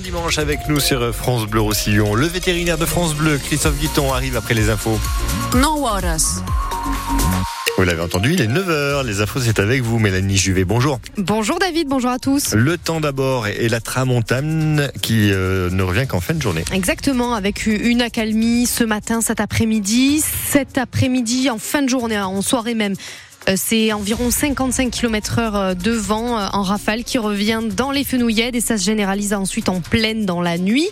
[0.00, 2.14] Dimanche avec nous sur France Bleu Roussillon.
[2.14, 4.98] Le vétérinaire de France Bleu, Christophe Guiton, arrive après les infos.
[5.54, 6.42] No waters.
[7.76, 9.04] Vous l'avez entendu, il est 9h.
[9.04, 10.64] Les infos, c'est avec vous, Mélanie Juvet.
[10.64, 10.98] Bonjour.
[11.18, 12.54] Bonjour David, bonjour à tous.
[12.54, 16.64] Le temps d'abord et la tramontane qui euh, ne revient qu'en fin de journée.
[16.72, 20.22] Exactement, avec une accalmie ce matin, cet après-midi.
[20.48, 22.94] Cet après-midi, en fin de journée, en soirée même.
[23.48, 28.04] Euh, c'est environ 55 km heure de vent euh, en rafale qui revient dans les
[28.04, 30.88] fenouillèdes et ça se généralise ensuite en pleine dans la nuit.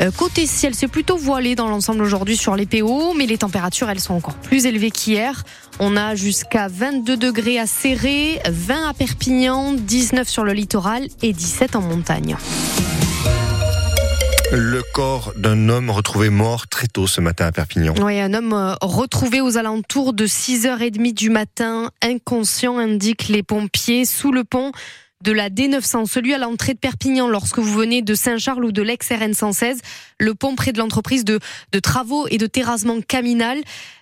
[0.00, 3.90] Euh, côté ciel, c'est plutôt voilé dans l'ensemble aujourd'hui sur les PO, mais les températures,
[3.90, 5.44] elles sont encore plus élevées qu'hier.
[5.80, 11.32] On a jusqu'à 22 degrés à Serré, 20 à Perpignan, 19 sur le littoral et
[11.32, 12.36] 17 en montagne.
[14.54, 17.94] Le corps d'un homme retrouvé mort très tôt ce matin à Perpignan.
[18.02, 24.04] Oui, un homme euh, retrouvé aux alentours de 6h30 du matin, inconscient, indiquent les pompiers,
[24.04, 24.72] sous le pont
[25.22, 28.82] de la D900, celui à l'entrée de Perpignan lorsque vous venez de Saint-Charles ou de
[28.82, 29.80] l'ex-RN 116,
[30.18, 31.38] le pont près de l'entreprise de,
[31.80, 33.58] travaux et de terrassement Caminal.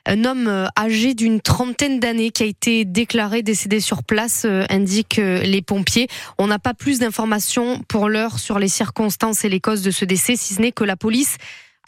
[0.07, 4.65] Un homme euh, âgé d'une trentaine d'années qui a été déclaré décédé sur place, euh,
[4.71, 6.09] indiquent euh, les pompiers.
[6.39, 10.07] On n'a pas plus d'informations pour l'heure sur les circonstances et les causes de ce
[10.07, 11.37] décès, si ce n'est que la police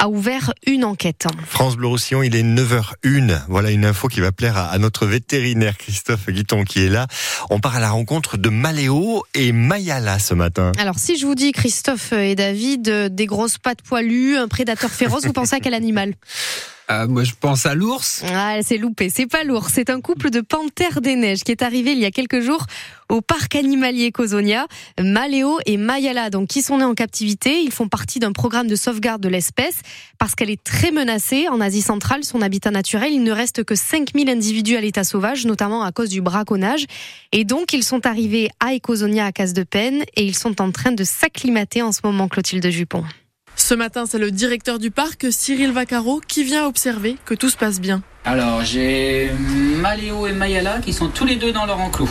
[0.02, 1.28] a ouvert une enquête.
[1.46, 3.42] France Bleu Roussillon, il est 9h01.
[3.46, 7.06] Voilà une info qui va plaire à, notre vétérinaire Christophe Guiton qui est là.
[7.50, 10.72] On part à la rencontre de Maléo et Mayala ce matin.
[10.76, 15.24] Alors si je vous dis Christophe et David, des grosses pattes poilues, un prédateur féroce,
[15.24, 16.14] vous pensez à quel animal?
[16.90, 18.22] euh, moi, je pense à l'ours.
[18.34, 19.08] Ah, c'est loupé.
[19.08, 19.72] C'est pas l'ours.
[19.72, 22.66] C'est un couple de panthères des neiges qui est arrivé il y a quelques jours
[23.08, 24.66] au parc animalier Cosonia.
[25.00, 27.62] Maléo et Mayala, donc, qui sont nés en captivité.
[27.62, 29.80] Ils font partie d'un programme de sauvegarde de l'espèce
[30.18, 33.12] parce qu'elle est très menacée en Asie centrale, son habitat naturel.
[33.12, 36.86] Il ne reste que 5000 individus à l'état sauvage, notamment à cause du braconnage.
[37.32, 40.72] Et donc, ils sont arrivés à Ecosonia à Case de Peine et ils sont en
[40.72, 43.04] train de s'acclimater en ce moment, Clotilde Jupon.
[43.56, 47.56] Ce matin, c'est le directeur du parc, Cyril Vaccaro, qui vient observer que tout se
[47.56, 48.02] passe bien.
[48.24, 49.30] Alors, j'ai
[49.80, 52.08] Maléo et Mayala qui sont tous les deux dans leur enclos.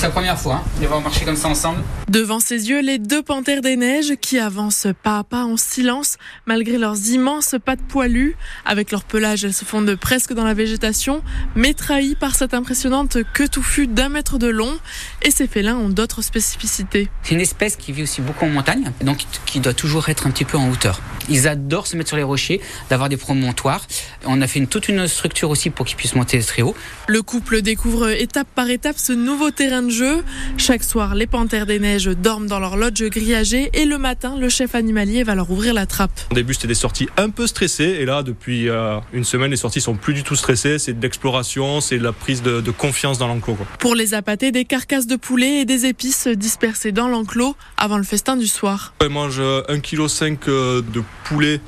[0.00, 1.82] C'est la première fois hein, de voir marcher comme ça ensemble.
[2.08, 6.16] Devant ses yeux, les deux panthères des neiges qui avancent pas à pas en silence,
[6.46, 8.34] malgré leurs immenses pattes poilues.
[8.64, 11.22] Avec leur pelage, elles se fondent presque dans la végétation,
[11.54, 14.72] mais trahies par cette impressionnante queue touffue d'un mètre de long.
[15.20, 17.10] Et ces félins ont d'autres spécificités.
[17.22, 20.30] C'est une espèce qui vit aussi beaucoup en montagne, donc qui doit toujours être un
[20.30, 21.02] petit peu en hauteur.
[21.28, 23.86] Ils adorent se mettre sur les rochers, d'avoir des promontoires.
[24.24, 26.74] On a fait une, toute une structure aussi pour qu'ils puissent monter très haut.
[27.06, 30.22] Le couple découvre étape par étape ce nouveau terrain de jeu.
[30.56, 34.48] Chaque soir, les panthères des neiges dorment dans leur lodge grillagée et le matin, le
[34.48, 36.20] chef animalier va leur ouvrir la trappe.
[36.30, 39.56] Au début, c'était des sorties un peu stressées et là, depuis euh, une semaine, les
[39.56, 40.78] sorties sont plus du tout stressées.
[40.78, 43.58] C'est de l'exploration, c'est de la prise de, de confiance dans l'enclos.
[43.78, 48.04] Pour les appâter, des carcasses de poulet et des épices dispersées dans l'enclos avant le
[48.04, 48.94] festin du soir.
[49.00, 51.60] Elles mangent 1,5 kg de poulet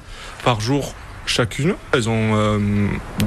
[0.44, 0.94] par jour
[1.26, 1.74] chacune.
[1.92, 2.58] Elles ont euh,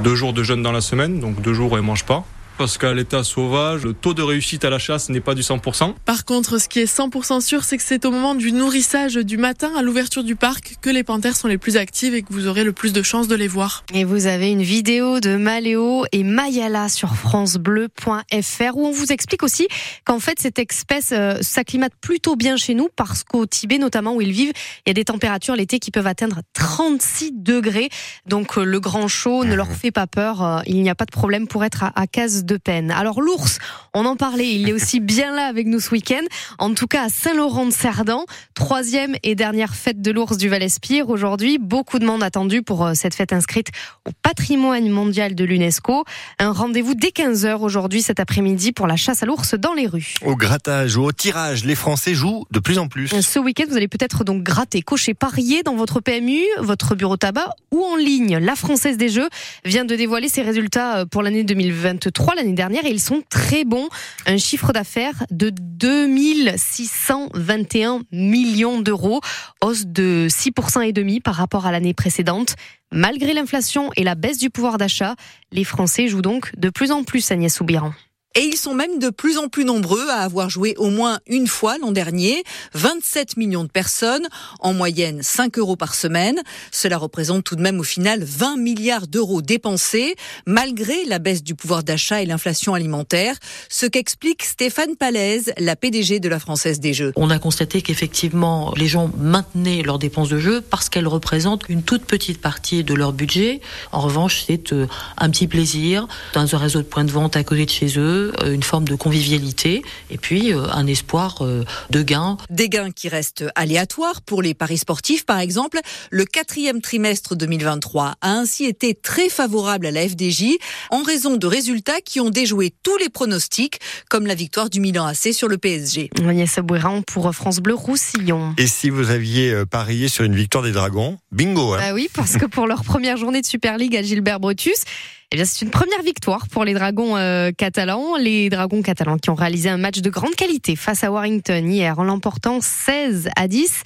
[0.02, 2.24] deux jours de jeûne dans la semaine, donc deux jours elles mangent pas
[2.56, 5.94] parce qu'à l'état sauvage, le taux de réussite à la chasse n'est pas du 100%.
[6.04, 9.36] Par contre, ce qui est 100% sûr, c'est que c'est au moment du nourrissage du
[9.36, 12.46] matin à l'ouverture du parc que les panthères sont les plus actives et que vous
[12.46, 13.84] aurez le plus de chances de les voir.
[13.92, 19.42] Et vous avez une vidéo de Maléo et Mayala sur francebleu.fr où on vous explique
[19.42, 19.68] aussi
[20.04, 24.20] qu'en fait cette espèce euh, s'acclimate plutôt bien chez nous parce qu'au Tibet notamment où
[24.20, 24.52] ils vivent,
[24.84, 27.88] il y a des températures l'été qui peuvent atteindre 36 degrés.
[28.26, 31.04] Donc euh, le grand chaud ne leur fait pas peur, euh, il n'y a pas
[31.04, 32.90] de problème pour être à, à case de peine.
[32.90, 33.58] Alors l'ours,
[33.94, 36.22] on en parlait, il est aussi bien là avec nous ce week-end.
[36.58, 38.24] En tout cas à Saint-Laurent-de-Cerdan,
[38.54, 41.10] troisième et dernière fête de l'ours du Val-Espire.
[41.10, 43.68] Aujourd'hui, beaucoup de monde attendu pour euh, cette fête inscrite
[44.06, 46.04] au patrimoine mondial de l'UNESCO.
[46.38, 50.14] Un rendez-vous dès 15h aujourd'hui cet après-midi pour la chasse à l'ours dans les rues.
[50.22, 53.08] Au grattage ou au tirage, les Français jouent de plus en plus.
[53.20, 57.50] Ce week-end, vous allez peut-être donc gratter, cocher, parier dans votre PMU, votre bureau tabac
[57.72, 58.38] ou en ligne.
[58.38, 59.28] La Française des Jeux
[59.64, 63.64] vient de dévoiler ses résultats euh, pour l'année 2023 l'année dernière et ils sont très
[63.64, 63.88] bons.
[64.26, 69.20] Un chiffre d'affaires de 2621 millions d'euros,
[69.62, 72.54] hausse de 6% et demi par rapport à l'année précédente.
[72.92, 75.16] Malgré l'inflation et la baisse du pouvoir d'achat,
[75.50, 77.92] les Français jouent donc de plus en plus Agnès Soubiran.
[78.38, 81.46] Et ils sont même de plus en plus nombreux à avoir joué au moins une
[81.46, 82.44] fois l'an dernier.
[82.74, 84.28] 27 millions de personnes,
[84.60, 86.38] en moyenne 5 euros par semaine.
[86.70, 90.16] Cela représente tout de même au final 20 milliards d'euros dépensés,
[90.46, 93.36] malgré la baisse du pouvoir d'achat et l'inflation alimentaire.
[93.70, 97.12] Ce qu'explique Stéphane Palaise, la PDG de la Française des Jeux.
[97.16, 101.82] On a constaté qu'effectivement, les gens maintenaient leurs dépenses de jeu parce qu'elles représentent une
[101.82, 103.62] toute petite partie de leur budget.
[103.92, 104.86] En revanche, c'est euh,
[105.16, 108.25] un petit plaisir dans un réseau de points de vente à côté de chez eux
[108.26, 111.42] jeu, une forme de convivialité et puis un espoir
[111.90, 112.36] de gain.
[112.50, 115.80] Des gains qui restent aléatoires pour les paris sportifs, par exemple.
[116.10, 120.56] Le quatrième trimestre 2023 a ainsi été très favorable à la FDJ
[120.90, 125.06] en raison de résultats qui ont déjoué tous les pronostics, comme la victoire du Milan
[125.06, 126.10] AC sur le PSG.
[126.36, 128.54] Agnès Bouéran pour France Bleu Roussillon.
[128.58, 132.08] Et si vous aviez euh, parié sur une victoire des Dragons, bingo hein Ah oui,
[132.12, 134.84] parce que pour leur première journée de Super League à Gilbert Brutus,
[135.32, 138.16] eh bien, c'est une première victoire pour les Dragons euh, catalans.
[138.16, 141.98] Les Dragons catalans qui ont réalisé un match de grande qualité face à Warrington hier
[141.98, 143.82] en l'emportant 16 à 10.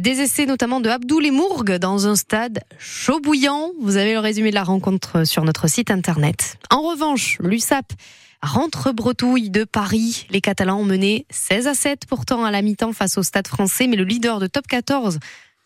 [0.00, 3.70] Des essais notamment de Abdoul et Mourgue dans un stade chaud bouillant.
[3.80, 6.56] Vous avez le résumé de la rencontre sur notre site internet.
[6.70, 7.92] En revanche, l'USAP
[8.42, 10.26] rentre bretouille de Paris.
[10.30, 13.86] Les Catalans ont mené 16 à 7 pourtant à la mi-temps face au stade français,
[13.86, 15.20] mais le leader de top 14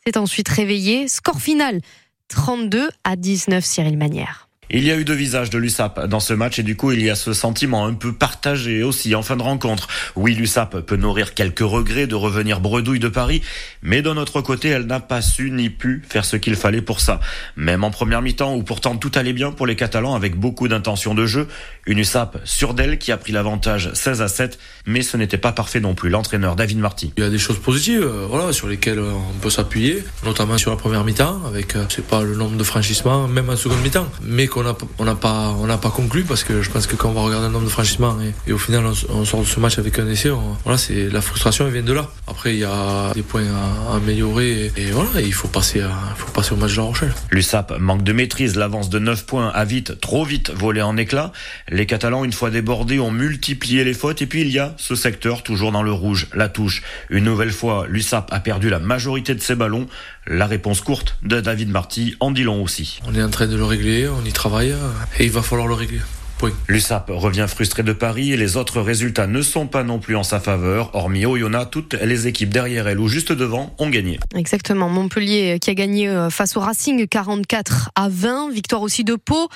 [0.05, 1.09] s'est ensuite réveillé.
[1.09, 1.81] Score final
[2.29, 4.46] 32 à 19 Cyril Manière.
[4.69, 7.03] Il y a eu deux visages de l'USAP dans ce match et du coup il
[7.03, 9.87] y a ce sentiment un peu partagé aussi en fin de rencontre.
[10.17, 13.43] Oui, l'USAP peut nourrir quelques regrets de revenir bredouille de Paris,
[13.83, 17.01] mais d'un autre côté, elle n'a pas su ni pu faire ce qu'il fallait pour
[17.01, 17.21] ça.
[17.57, 21.15] Même en première mi-temps où pourtant tout allait bien pour les Catalans avec beaucoup d'intention
[21.15, 21.47] de jeu,
[21.87, 25.53] une USAP sur d'elle qui a pris l'avantage 16 à 7, mais ce n'était pas
[25.53, 26.11] parfait non plus.
[26.11, 27.13] L'entraîneur David Marty.
[27.17, 30.71] Il y a des choses positives, euh, voilà, sur lesquelles on peut s'appuyer, notamment sur
[30.73, 34.09] la première mi-temps avec, euh, c'est pas le nombre de franchissements, même en seconde mi-temps,
[34.23, 37.21] mais on n'a pas on pas conclu parce que je pense que quand on va
[37.21, 38.17] regarder un nombre de franchissements
[38.47, 40.31] et, au final on, sort de ce match avec un essai,
[40.65, 42.09] voilà c'est la frustration elle vient de là.
[42.27, 46.31] Après il y a des points à, améliorer et, voilà il faut passer il faut
[46.33, 47.13] passer au match de La Rochelle.
[47.31, 51.33] L'USAP manque de maîtrise, l'avance de 9 points a vite trop vite volé en éclats.
[51.69, 54.95] Les Catalans une fois débordés ont multiplié les fautes et puis il y a ce
[54.95, 56.83] secteur toujours dans le rouge, la touche.
[57.11, 59.87] Une nouvelle fois l'USAP a perdu la majorité de ses ballons.
[60.29, 63.01] La réponse courte de David Marty en dit long aussi.
[63.07, 64.75] On est en train de le régler, on y travaille
[65.21, 66.01] et il va falloir le régler.
[66.43, 66.51] Oui.
[66.69, 70.25] L'USAP revient frustré de Paris et les autres résultats ne sont pas non plus en
[70.25, 70.95] sa faveur.
[70.95, 74.19] Hormis Oyonnax, toutes les équipes derrière elle ou juste devant ont gagné.
[74.35, 74.89] Exactement.
[74.89, 78.51] Montpellier qui a gagné euh, face au Racing 44 à 20.
[78.51, 79.49] Victoire aussi de Pau.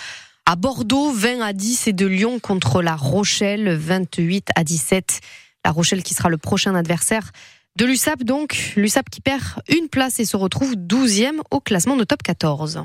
[0.46, 5.20] À Bordeaux, 20 à 10 et de Lyon contre la Rochelle, 28 à 17.
[5.64, 7.32] La Rochelle qui sera le prochain adversaire
[7.76, 8.72] de l'USAP donc.
[8.76, 12.84] L'USAP qui perd une place et se retrouve 12e au classement de top 14.